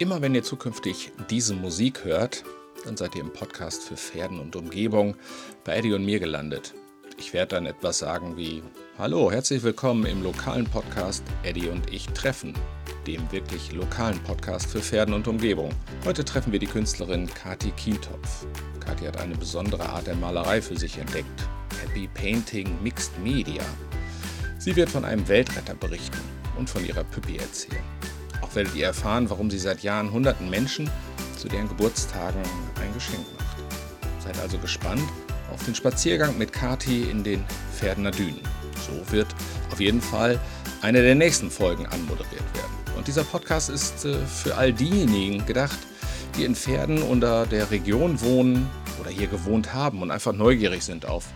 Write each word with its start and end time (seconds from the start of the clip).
Immer 0.00 0.20
wenn 0.20 0.34
ihr 0.34 0.42
zukünftig 0.42 1.12
diese 1.30 1.54
Musik 1.54 2.04
hört, 2.04 2.42
dann 2.84 2.96
seid 2.96 3.14
ihr 3.14 3.20
im 3.20 3.32
Podcast 3.32 3.84
für 3.84 3.96
Pferden 3.96 4.40
und 4.40 4.56
Umgebung 4.56 5.14
bei 5.62 5.76
Eddie 5.76 5.92
und 5.92 6.04
mir 6.04 6.18
gelandet. 6.18 6.74
Ich 7.16 7.32
werde 7.32 7.54
dann 7.54 7.66
etwas 7.66 7.98
sagen 7.98 8.36
wie 8.36 8.64
Hallo, 8.98 9.30
herzlich 9.30 9.62
willkommen 9.62 10.04
im 10.06 10.24
lokalen 10.24 10.64
Podcast 10.64 11.22
Eddie 11.44 11.68
und 11.68 11.92
ich 11.92 12.06
treffen, 12.08 12.54
dem 13.06 13.30
wirklich 13.30 13.70
lokalen 13.70 14.18
Podcast 14.24 14.66
für 14.66 14.80
Pferden 14.80 15.14
und 15.14 15.28
Umgebung. 15.28 15.70
Heute 16.04 16.24
treffen 16.24 16.50
wir 16.50 16.58
die 16.58 16.66
Künstlerin 16.66 17.28
Kati 17.28 17.70
Kientopf. 17.70 18.46
Kati 18.80 19.04
hat 19.04 19.18
eine 19.18 19.36
besondere 19.36 19.88
Art 19.88 20.08
der 20.08 20.16
Malerei 20.16 20.60
für 20.60 20.76
sich 20.76 20.98
entdeckt. 20.98 21.48
Happy 21.80 22.08
Painting 22.08 22.82
Mixed 22.82 23.16
Media. 23.22 23.62
Sie 24.58 24.74
wird 24.74 24.90
von 24.90 25.04
einem 25.04 25.28
Weltretter 25.28 25.76
berichten 25.76 26.18
und 26.58 26.68
von 26.68 26.84
ihrer 26.84 27.04
Püppi 27.04 27.36
erzählen. 27.36 27.84
Werdet 28.54 28.74
ihr 28.74 28.86
erfahren, 28.86 29.28
warum 29.30 29.50
sie 29.50 29.58
seit 29.58 29.82
Jahren 29.82 30.12
hunderten 30.12 30.48
Menschen 30.48 30.90
zu 31.36 31.48
deren 31.48 31.68
Geburtstagen 31.68 32.40
ein 32.80 32.94
Geschenk 32.94 33.24
macht. 33.36 33.56
Seid 34.22 34.40
also 34.40 34.58
gespannt 34.58 35.02
auf 35.52 35.64
den 35.64 35.74
Spaziergang 35.74 36.38
mit 36.38 36.52
Kati 36.52 37.02
in 37.02 37.22
den 37.24 37.44
Pferdener 37.76 38.10
Dünen. 38.10 38.40
So 38.86 39.12
wird 39.12 39.28
auf 39.70 39.80
jeden 39.80 40.00
Fall 40.00 40.40
eine 40.82 41.02
der 41.02 41.14
nächsten 41.14 41.50
Folgen 41.50 41.86
anmoderiert 41.86 42.44
werden. 42.54 42.96
Und 42.96 43.08
dieser 43.08 43.24
Podcast 43.24 43.70
ist 43.70 44.04
äh, 44.04 44.14
für 44.26 44.56
all 44.56 44.72
diejenigen 44.72 45.44
gedacht, 45.46 45.78
die 46.36 46.44
in 46.44 46.54
Pferden 46.54 47.02
oder 47.02 47.46
der 47.46 47.70
Region 47.70 48.20
wohnen 48.20 48.68
oder 49.00 49.10
hier 49.10 49.26
gewohnt 49.26 49.74
haben 49.74 50.02
und 50.02 50.10
einfach 50.10 50.32
neugierig 50.32 50.82
sind 50.82 51.06
auf 51.06 51.26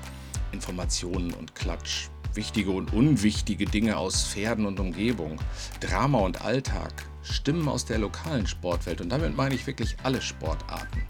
Informationen 0.53 1.33
und 1.34 1.55
Klatsch, 1.55 2.09
wichtige 2.34 2.71
und 2.71 2.93
unwichtige 2.93 3.65
Dinge 3.65 3.97
aus 3.97 4.27
Pferden 4.27 4.67
und 4.67 4.81
Umgebung, 4.81 5.39
Drama 5.81 6.19
und 6.21 6.43
Alltag, 6.43 6.93
Stimmen 7.29 7.69
aus 7.69 7.84
der 7.84 7.98
lokalen 7.98 8.47
Sportwelt 8.47 9.01
und 9.01 9.09
damit 9.11 9.37
meine 9.37 9.55
ich 9.55 9.67
wirklich 9.67 9.97
alle 10.03 10.21
Sportarten. 10.21 11.03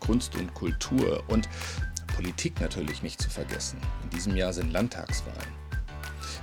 Kunst 0.00 0.34
und 0.34 0.52
Kultur 0.54 1.22
und 1.28 1.48
Politik 2.14 2.60
natürlich 2.60 3.02
nicht 3.02 3.20
zu 3.20 3.30
vergessen. 3.30 3.78
In 4.04 4.10
diesem 4.10 4.36
Jahr 4.36 4.52
sind 4.52 4.72
Landtagswahlen. 4.72 5.60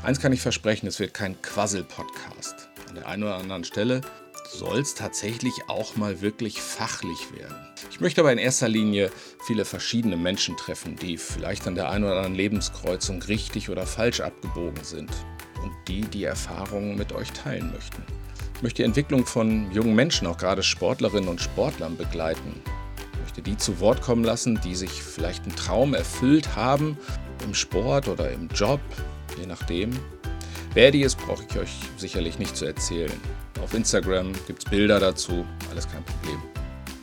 Eins 0.04 0.20
kann 0.20 0.32
ich 0.32 0.42
versprechen, 0.42 0.88
es 0.88 1.00
wird 1.00 1.14
kein 1.14 1.42
Quassel-Podcast. 1.42 2.70
An 2.90 2.95
der 2.95 3.08
einen 3.08 3.23
oder 3.23 3.36
anderen 3.36 3.64
Stelle 3.64 4.02
soll 4.50 4.80
es 4.80 4.95
tatsächlich 4.95 5.54
auch 5.68 5.95
mal 5.98 6.22
wirklich 6.22 6.62
fachlich 6.62 7.34
werden. 7.34 7.58
Ich 7.92 8.00
möchte 8.00 8.22
aber 8.22 8.32
in 8.32 8.38
erster 8.38 8.70
Linie 8.70 9.12
viele 9.45 9.66
verschiedene 9.66 10.18
Menschen 10.18 10.56
treffen, 10.56 10.95
die 10.95 11.18
vielleicht 11.18 11.68
an 11.68 11.76
der 11.76 11.90
einen 11.90 12.06
oder 12.06 12.16
anderen 12.18 12.36
Lebenskreuzung 12.36 13.22
richtig 13.23 13.70
oder 13.70 13.86
falsch 13.86 14.22
abgebogen 14.22 14.84
sind 14.84 15.12
und 15.62 15.73
die 15.88 16.02
die 16.02 16.23
Erfahrungen 16.23 16.95
mit 16.95 17.12
euch 17.12 17.32
teilen 17.32 17.72
möchten. 17.72 18.04
Ich 18.58 18.64
möchte 18.64 18.78
die 18.78 18.88
Entwicklung 18.88 19.24
von 19.24 19.72
jungen 19.72 19.94
Menschen, 19.94 20.26
auch 20.26 20.40
gerade 20.40 20.64
Sportlerinnen 20.64 21.30
und 21.30 21.40
Sportlern, 21.40 21.96
begleiten. 21.96 22.60
Ich 23.14 23.20
möchte 23.20 23.44
die 23.44 23.56
zu 23.56 23.80
Wort 23.80 24.02
kommen 24.02 24.24
lassen, 24.24 24.60
die 24.64 24.74
sich 24.74 24.90
vielleicht 25.04 25.44
einen 25.44 25.56
Traum 25.56 25.94
erfüllt 25.94 26.56
haben, 26.56 26.98
im 27.46 27.54
Sport 27.54 28.08
oder 28.08 28.32
im 28.32 28.48
Job, 28.48 28.80
je 29.40 29.46
nachdem. 29.46 29.92
Wer 30.74 30.90
die 30.90 31.02
ist, 31.02 31.20
brauche 31.20 31.44
ich 31.48 31.56
euch 31.60 31.70
sicherlich 31.98 32.40
nicht 32.40 32.58
zu 32.58 32.66
erzählen. 32.66 33.14
Auf 33.62 33.76
Instagram 33.76 34.34
gibt 34.48 34.66
es 34.66 34.72
Bilder 34.72 35.00
dazu, 35.00 35.46
alles 35.70 35.88
kein 35.88 36.04
Problem. 36.04 36.42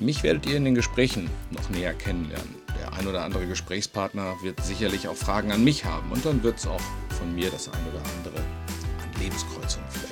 Mich 0.00 0.24
werdet 0.24 0.46
ihr 0.46 0.56
in 0.56 0.64
den 0.64 0.74
Gesprächen 0.74 1.30
noch 1.52 1.70
näher 1.70 1.94
kennenlernen. 1.94 2.56
Der 2.80 2.92
ein 2.94 3.06
oder 3.06 3.22
andere 3.22 3.46
Gesprächspartner 3.46 4.34
wird 4.42 4.60
sicherlich 4.64 5.06
auch 5.06 5.14
Fragen 5.14 5.52
an 5.52 5.62
mich 5.62 5.84
haben 5.84 6.10
und 6.10 6.26
dann 6.26 6.42
wird 6.42 6.58
es 6.58 6.66
auch 6.66 6.82
von 7.10 7.32
mir 7.32 7.48
das 7.52 7.68
ein 7.68 7.80
oder 7.92 8.02
andere 8.18 8.40
an 8.40 9.22
Lebenskreuzungen 9.22 9.88
vielleicht 9.88 10.02
geben. 10.02 10.03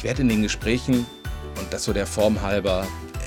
Ich 0.00 0.04
werde 0.04 0.22
in 0.22 0.30
den 0.30 0.40
Gesprächen, 0.40 1.04
und 1.58 1.70
das 1.74 1.84
so 1.84 1.92
der 1.92 2.06
Form 2.06 2.40
halber, 2.40 2.86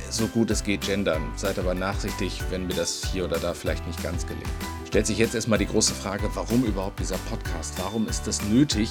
so 0.09 0.25
gut 0.25 0.49
es 0.49 0.63
geht 0.63 0.81
gendern. 0.81 1.21
Seid 1.35 1.59
aber 1.59 1.75
nachsichtig, 1.75 2.41
wenn 2.49 2.65
mir 2.65 2.73
das 2.73 3.11
hier 3.11 3.25
oder 3.25 3.37
da 3.37 3.53
vielleicht 3.53 3.85
nicht 3.85 4.01
ganz 4.01 4.25
gelingt. 4.25 4.49
Stellt 4.87 5.05
sich 5.05 5.19
jetzt 5.19 5.35
erstmal 5.35 5.59
die 5.59 5.67
große 5.67 5.93
Frage, 5.93 6.31
warum 6.33 6.63
überhaupt 6.63 6.99
dieser 6.99 7.19
Podcast? 7.29 7.75
Warum 7.77 8.07
ist 8.07 8.25
es 8.25 8.41
nötig, 8.45 8.89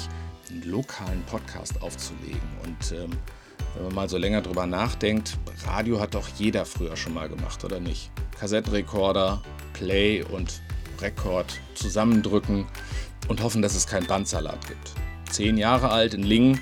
einen 0.49 0.63
lokalen 0.63 1.25
Podcast 1.25 1.83
aufzulegen. 1.83 2.41
Und 2.63 2.93
ähm, 2.93 3.11
wenn 3.75 3.87
man 3.87 3.95
mal 3.97 4.09
so 4.09 4.17
länger 4.17 4.43
drüber 4.43 4.67
nachdenkt, 4.67 5.37
Radio 5.67 5.99
hat 5.99 6.15
doch 6.15 6.29
jeder 6.39 6.65
früher 6.65 6.97
schon 6.97 7.15
mal 7.15 7.29
gemacht, 7.29 7.65
oder 7.65 7.81
nicht? 7.81 8.13
Kassettenrekorder, 8.39 9.43
Play 9.73 10.23
und 10.23 10.63
Rekord 11.01 11.59
zusammendrücken 11.75 12.65
und 13.27 13.43
hoffen, 13.43 13.61
dass 13.61 13.75
es 13.75 13.89
keinen 13.89 14.07
Bandsalat 14.07 14.69
gibt. 14.69 14.93
Zehn 15.33 15.59
Jahre 15.59 15.91
alt 15.91 16.15
in 16.15 16.23
Lingen, 16.23 16.61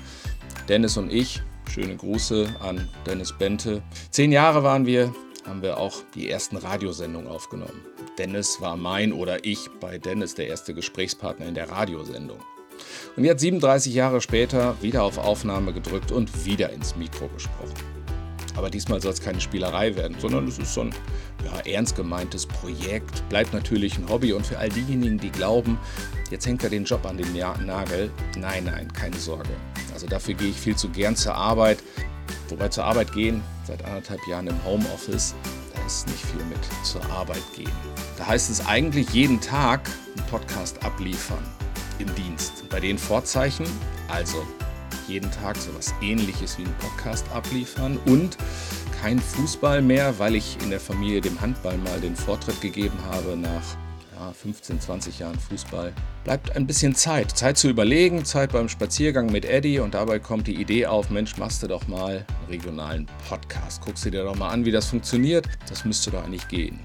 Dennis 0.69 0.97
und 0.97 1.11
ich, 1.11 1.41
schöne 1.69 1.95
Grüße 1.95 2.47
an 2.59 2.87
Dennis 3.05 3.33
Bente. 3.37 3.81
Zehn 4.11 4.31
Jahre 4.31 4.63
waren 4.63 4.85
wir, 4.85 5.13
haben 5.45 5.61
wir 5.61 5.77
auch 5.77 6.01
die 6.15 6.29
ersten 6.29 6.57
Radiosendungen 6.57 7.29
aufgenommen. 7.29 7.81
Dennis 8.17 8.61
war 8.61 8.77
mein 8.77 9.13
oder 9.13 9.43
ich 9.43 9.69
bei 9.79 9.97
Dennis 9.97 10.35
der 10.35 10.47
erste 10.47 10.73
Gesprächspartner 10.73 11.47
in 11.47 11.55
der 11.55 11.69
Radiosendung. 11.69 12.39
Und 13.15 13.23
jetzt 13.23 13.41
37 13.41 13.93
Jahre 13.93 14.21
später 14.21 14.75
wieder 14.81 15.03
auf 15.03 15.17
Aufnahme 15.17 15.73
gedrückt 15.73 16.11
und 16.11 16.45
wieder 16.45 16.71
ins 16.71 16.95
Mikro 16.95 17.27
gesprochen. 17.29 17.73
Aber 18.55 18.69
diesmal 18.69 19.01
soll 19.01 19.13
es 19.13 19.21
keine 19.21 19.39
Spielerei 19.39 19.95
werden, 19.95 20.17
sondern 20.19 20.47
es 20.47 20.59
ist 20.59 20.73
so 20.73 20.81
ein 20.81 20.93
ja, 21.45 21.71
ernst 21.71 21.95
gemeintes 21.95 22.45
Projekt, 22.45 23.27
bleibt 23.29 23.53
natürlich 23.53 23.97
ein 23.97 24.07
Hobby 24.09 24.33
und 24.33 24.45
für 24.45 24.57
all 24.57 24.69
diejenigen, 24.69 25.17
die 25.17 25.31
glauben, 25.31 25.79
jetzt 26.29 26.45
hängt 26.45 26.63
er 26.63 26.69
den 26.69 26.83
Job 26.83 27.05
an 27.05 27.17
den 27.17 27.33
Nagel, 27.33 28.11
nein, 28.37 28.65
nein, 28.65 28.91
keine 28.91 29.17
Sorge. 29.17 29.49
Also 30.01 30.09
dafür 30.09 30.33
gehe 30.33 30.49
ich 30.49 30.59
viel 30.59 30.75
zu 30.75 30.89
gern 30.89 31.15
zur 31.15 31.35
Arbeit. 31.35 31.77
Wobei 32.49 32.69
zur 32.69 32.85
Arbeit 32.85 33.13
gehen, 33.13 33.43
seit 33.67 33.85
anderthalb 33.85 34.25
Jahren 34.25 34.47
im 34.47 34.65
Homeoffice, 34.65 35.35
da 35.75 35.85
ist 35.85 36.07
nicht 36.07 36.25
viel 36.25 36.43
mit 36.45 36.57
zur 36.83 37.05
Arbeit 37.11 37.43
gehen. 37.55 37.71
Da 38.17 38.25
heißt 38.25 38.49
es 38.49 38.65
eigentlich 38.65 39.11
jeden 39.11 39.39
Tag 39.39 39.87
einen 40.17 40.25
Podcast 40.25 40.83
abliefern 40.83 41.43
im 41.99 42.07
Dienst. 42.15 42.67
Bei 42.69 42.79
den 42.79 42.97
Vorzeichen, 42.97 43.67
also 44.07 44.43
jeden 45.07 45.29
Tag 45.29 45.55
sowas 45.57 45.93
ähnliches 46.01 46.57
wie 46.57 46.63
ein 46.63 46.75
Podcast 46.79 47.29
abliefern 47.31 47.99
und 48.07 48.37
kein 49.03 49.19
Fußball 49.19 49.83
mehr, 49.83 50.17
weil 50.17 50.33
ich 50.33 50.57
in 50.63 50.71
der 50.71 50.79
Familie 50.79 51.21
dem 51.21 51.39
Handball 51.39 51.77
mal 51.77 52.01
den 52.01 52.15
Vortritt 52.15 52.59
gegeben 52.59 52.97
habe 53.11 53.37
nach 53.37 53.77
ja, 54.21 54.33
15, 54.33 54.79
20 54.79 55.19
Jahren 55.19 55.39
Fußball. 55.39 55.93
Bleibt 56.23 56.55
ein 56.55 56.67
bisschen 56.67 56.95
Zeit. 56.95 57.31
Zeit 57.31 57.57
zu 57.57 57.69
überlegen, 57.69 58.23
Zeit 58.23 58.51
beim 58.51 58.69
Spaziergang 58.69 59.31
mit 59.31 59.45
Eddie 59.45 59.79
und 59.79 59.93
dabei 59.93 60.19
kommt 60.19 60.47
die 60.47 60.55
Idee 60.55 60.85
auf, 60.85 61.09
Mensch, 61.09 61.37
machst 61.37 61.63
du 61.63 61.67
doch 61.67 61.87
mal 61.87 62.25
einen 62.27 62.49
regionalen 62.49 63.07
Podcast. 63.27 63.81
Guckst 63.83 64.05
du 64.05 64.11
dir 64.11 64.23
doch 64.23 64.35
mal 64.35 64.49
an, 64.49 64.65
wie 64.65 64.71
das 64.71 64.87
funktioniert. 64.87 65.47
Das 65.67 65.85
müsste 65.85 66.11
doch 66.11 66.23
eigentlich 66.23 66.47
gehen. 66.47 66.79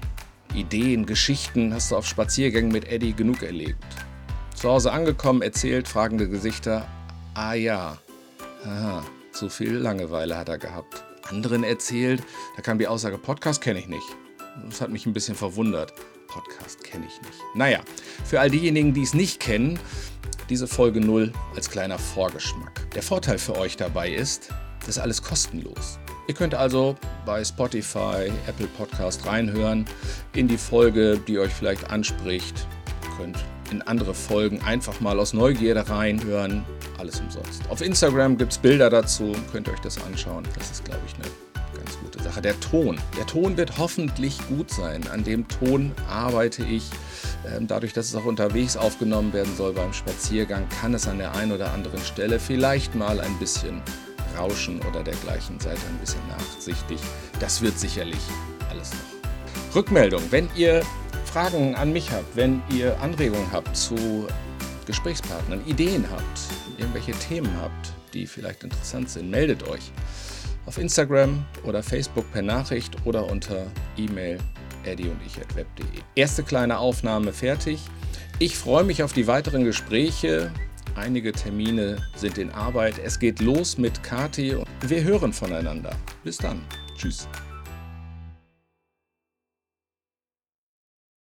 Ideen, 0.55 1.05
Geschichten 1.05 1.73
hast 1.73 1.91
du 1.91 1.97
auf 1.97 2.07
Spaziergängen 2.07 2.71
mit 2.71 2.87
Eddie 2.87 3.13
genug 3.13 3.43
erlebt. 3.43 3.83
Zu 4.55 4.69
Hause 4.69 4.91
angekommen, 4.91 5.43
erzählt, 5.43 5.87
fragende 5.87 6.27
Gesichter. 6.27 6.87
Ah 7.35 7.53
ja, 7.53 7.97
aha, 8.65 9.05
zu 9.31 9.49
viel 9.49 9.75
Langeweile 9.75 10.35
hat 10.37 10.49
er 10.49 10.57
gehabt. 10.57 11.03
Anderen 11.29 11.63
erzählt, 11.63 12.23
da 12.55 12.63
kam 12.63 12.79
die 12.79 12.87
Aussage, 12.87 13.19
Podcast 13.19 13.61
kenne 13.61 13.79
ich 13.79 13.87
nicht. 13.87 14.07
Das 14.65 14.81
hat 14.81 14.89
mich 14.89 15.05
ein 15.05 15.13
bisschen 15.13 15.35
verwundert. 15.35 15.93
Podcast 16.27 16.83
kenne 16.83 17.05
ich 17.05 17.21
nicht. 17.21 17.39
Naja, 17.55 17.79
für 18.25 18.39
all 18.39 18.49
diejenigen, 18.49 18.93
die 18.93 19.03
es 19.03 19.13
nicht 19.13 19.39
kennen, 19.39 19.79
diese 20.49 20.67
Folge 20.67 21.01
0 21.01 21.31
als 21.55 21.69
kleiner 21.69 21.97
Vorgeschmack. 21.97 22.89
Der 22.91 23.03
Vorteil 23.03 23.37
für 23.37 23.57
euch 23.57 23.77
dabei 23.77 24.11
ist, 24.11 24.49
das 24.79 24.89
ist 24.89 24.99
alles 24.99 25.21
kostenlos. 25.21 25.99
Ihr 26.27 26.33
könnt 26.33 26.53
also 26.53 26.95
bei 27.25 27.43
Spotify, 27.43 28.31
Apple 28.47 28.67
Podcast 28.77 29.25
reinhören 29.25 29.85
in 30.33 30.47
die 30.47 30.57
Folge, 30.57 31.19
die 31.27 31.39
euch 31.39 31.51
vielleicht 31.51 31.89
anspricht. 31.89 32.67
Ihr 33.03 33.17
könnt 33.17 33.37
in 33.71 33.81
andere 33.81 34.13
Folgen 34.13 34.61
einfach 34.61 34.99
mal 34.99 35.19
aus 35.19 35.33
Neugierde 35.33 35.89
reinhören. 35.89 36.65
Alles 36.97 37.19
umsonst. 37.19 37.61
Auf 37.69 37.81
Instagram 37.81 38.37
gibt 38.37 38.53
es 38.53 38.57
Bilder 38.57 38.89
dazu, 38.89 39.33
könnt 39.51 39.67
ihr 39.67 39.73
euch 39.73 39.79
das 39.79 40.03
anschauen. 40.03 40.43
Das 40.57 40.71
ist, 40.71 40.85
glaube 40.85 41.01
ich, 41.07 41.13
eine 41.15 41.31
ganz 41.75 41.97
gute 41.99 42.21
Sache. 42.21 42.41
Der 42.41 42.59
Ton. 42.59 42.99
Der 43.17 43.25
Ton 43.25 43.57
wird 43.57 43.77
hoffentlich 43.77 44.37
gut 44.47 44.71
sein. 44.71 45.07
An 45.07 45.23
dem 45.23 45.47
Ton 45.47 45.91
arbeite 46.09 46.63
ich. 46.63 46.89
Ähm, 47.47 47.67
dadurch, 47.67 47.93
dass 47.93 48.07
es 48.07 48.15
auch 48.15 48.25
unterwegs 48.25 48.77
aufgenommen 48.77 49.33
werden 49.33 49.55
soll 49.55 49.73
beim 49.73 49.93
Spaziergang, 49.93 50.67
kann 50.81 50.93
es 50.93 51.07
an 51.07 51.17
der 51.17 51.35
einen 51.35 51.51
oder 51.51 51.73
anderen 51.73 52.01
Stelle 52.01 52.39
vielleicht 52.39 52.95
mal 52.95 53.19
ein 53.19 53.37
bisschen 53.39 53.81
rauschen 54.37 54.79
oder 54.89 55.03
dergleichen. 55.03 55.59
Seid 55.59 55.77
ein 55.77 55.97
bisschen 55.99 56.21
nachsichtig. 56.27 56.99
Das 57.39 57.61
wird 57.61 57.77
sicherlich 57.79 58.19
alles 58.69 58.91
noch. 58.91 59.75
Rückmeldung. 59.75 60.21
Wenn 60.29 60.49
ihr 60.55 60.83
Fragen 61.25 61.75
an 61.75 61.93
mich 61.93 62.11
habt, 62.11 62.35
wenn 62.35 62.61
ihr 62.69 62.99
Anregungen 63.01 63.51
habt 63.51 63.75
zu 63.75 64.27
Gesprächspartnern, 64.85 65.65
Ideen 65.65 66.05
habt, 66.09 66.39
irgendwelche 66.77 67.11
Themen 67.11 67.51
habt, 67.61 67.93
die 68.13 68.25
vielleicht 68.25 68.63
interessant 68.63 69.09
sind, 69.09 69.29
meldet 69.29 69.67
euch 69.67 69.91
auf 70.67 70.77
Instagram 70.77 71.43
oder 71.63 71.81
Facebook 71.81 72.31
per 72.31 72.43
Nachricht 72.43 72.95
oder 73.05 73.25
unter 73.31 73.65
E-Mail 73.97 74.37
eddie 74.83 75.09
und 75.09 75.19
ich 75.25 75.39
at 75.39 75.55
web.de. 75.55 75.85
Erste 76.15 76.43
kleine 76.43 76.77
Aufnahme 76.77 77.33
fertig. 77.33 77.79
Ich 78.39 78.57
freue 78.57 78.83
mich 78.83 79.01
auf 79.01 79.13
die 79.13 79.27
weiteren 79.27 79.63
Gespräche. 79.63 80.51
Einige 80.95 81.31
Termine 81.31 81.97
sind 82.15 82.37
in 82.37 82.51
Arbeit. 82.51 82.99
Es 83.03 83.19
geht 83.19 83.39
los 83.39 83.77
mit 83.77 84.03
Kati. 84.03 84.57
Wir 84.81 85.03
hören 85.03 85.33
voneinander. 85.33 85.95
Bis 86.23 86.37
dann. 86.37 86.61
Tschüss. 86.95 87.27